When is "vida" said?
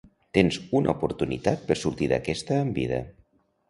2.85-3.05